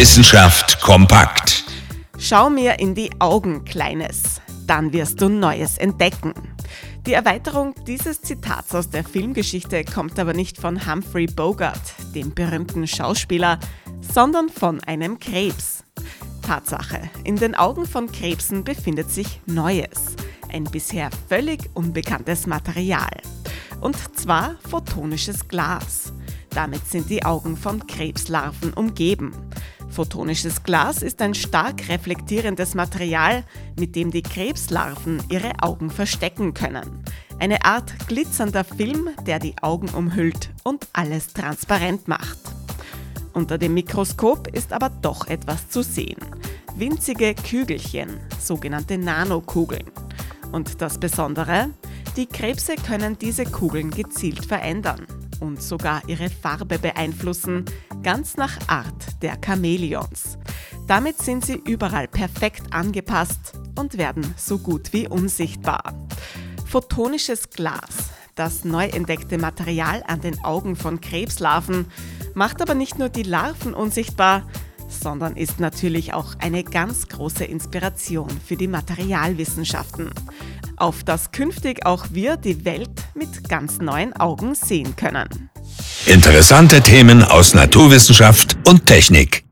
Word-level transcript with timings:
Wissenschaft 0.00 0.80
kompakt. 0.80 1.62
Schau 2.18 2.48
mir 2.48 2.78
in 2.78 2.94
die 2.94 3.10
Augen, 3.18 3.66
Kleines, 3.66 4.40
dann 4.66 4.94
wirst 4.94 5.20
du 5.20 5.28
Neues 5.28 5.76
entdecken. 5.76 6.32
Die 7.04 7.12
Erweiterung 7.12 7.74
dieses 7.86 8.22
Zitats 8.22 8.74
aus 8.74 8.88
der 8.88 9.04
Filmgeschichte 9.04 9.84
kommt 9.84 10.18
aber 10.18 10.32
nicht 10.32 10.56
von 10.56 10.90
Humphrey 10.90 11.26
Bogart, 11.26 11.92
dem 12.14 12.34
berühmten 12.34 12.86
Schauspieler, 12.86 13.58
sondern 14.00 14.48
von 14.48 14.82
einem 14.84 15.18
Krebs. 15.18 15.84
Tatsache, 16.46 17.02
in 17.24 17.36
den 17.36 17.54
Augen 17.54 17.84
von 17.84 18.10
Krebsen 18.10 18.64
befindet 18.64 19.10
sich 19.10 19.42
Neues, 19.44 20.16
ein 20.50 20.64
bisher 20.64 21.10
völlig 21.28 21.68
unbekanntes 21.74 22.46
Material. 22.46 23.20
Und 23.82 23.98
zwar 24.18 24.56
photonisches 24.66 25.46
Glas. 25.46 26.14
Damit 26.48 26.86
sind 26.88 27.10
die 27.10 27.22
Augen 27.22 27.54
von 27.54 27.86
Krebslarven 27.86 28.72
umgeben. 28.72 29.32
Photonisches 30.00 30.62
Glas 30.62 31.02
ist 31.02 31.20
ein 31.20 31.34
stark 31.34 31.90
reflektierendes 31.90 32.74
Material, 32.74 33.44
mit 33.78 33.94
dem 33.94 34.10
die 34.10 34.22
Krebslarven 34.22 35.22
ihre 35.28 35.52
Augen 35.60 35.90
verstecken 35.90 36.54
können. 36.54 37.04
Eine 37.38 37.66
Art 37.66 37.92
glitzernder 38.08 38.64
Film, 38.64 39.10
der 39.26 39.38
die 39.38 39.56
Augen 39.60 39.90
umhüllt 39.90 40.52
und 40.64 40.88
alles 40.94 41.34
transparent 41.34 42.08
macht. 42.08 42.38
Unter 43.34 43.58
dem 43.58 43.74
Mikroskop 43.74 44.48
ist 44.48 44.72
aber 44.72 44.88
doch 44.88 45.26
etwas 45.26 45.68
zu 45.68 45.82
sehen. 45.82 46.16
Winzige 46.76 47.34
Kügelchen, 47.34 48.20
sogenannte 48.38 48.96
Nanokugeln. 48.96 49.90
Und 50.50 50.80
das 50.80 50.96
Besondere, 50.96 51.68
die 52.16 52.24
Krebse 52.24 52.76
können 52.76 53.18
diese 53.18 53.44
Kugeln 53.44 53.90
gezielt 53.90 54.46
verändern 54.46 55.06
und 55.40 55.62
sogar 55.62 56.02
ihre 56.06 56.30
Farbe 56.30 56.78
beeinflussen, 56.78 57.64
ganz 58.02 58.36
nach 58.36 58.56
Art 58.68 59.22
der 59.22 59.38
Chamäleons. 59.44 60.38
Damit 60.86 61.22
sind 61.22 61.44
sie 61.44 61.60
überall 61.66 62.08
perfekt 62.08 62.72
angepasst 62.72 63.54
und 63.78 63.98
werden 63.98 64.34
so 64.36 64.58
gut 64.58 64.92
wie 64.92 65.08
unsichtbar. 65.08 65.94
Photonisches 66.66 67.50
Glas, 67.50 68.10
das 68.34 68.64
neu 68.64 68.86
entdeckte 68.86 69.38
Material 69.38 70.04
an 70.06 70.20
den 70.20 70.42
Augen 70.44 70.76
von 70.76 71.00
Krebslarven, 71.00 71.86
macht 72.34 72.62
aber 72.62 72.74
nicht 72.74 72.98
nur 72.98 73.08
die 73.08 73.22
Larven 73.22 73.74
unsichtbar, 73.74 74.46
sondern 74.88 75.36
ist 75.36 75.60
natürlich 75.60 76.12
auch 76.12 76.34
eine 76.38 76.64
ganz 76.64 77.08
große 77.08 77.44
Inspiration 77.44 78.30
für 78.44 78.56
die 78.56 78.68
Materialwissenschaften, 78.68 80.10
auf 80.80 81.04
das 81.04 81.32
künftig 81.32 81.86
auch 81.86 82.06
wir 82.10 82.36
die 82.36 82.64
Welt 82.64 82.90
mit 83.14 83.48
ganz 83.48 83.78
neuen 83.78 84.14
Augen 84.14 84.54
sehen 84.54 84.96
können. 84.96 85.50
Interessante 86.06 86.80
Themen 86.80 87.22
aus 87.22 87.54
Naturwissenschaft 87.54 88.56
und 88.66 88.86
Technik. 88.86 89.44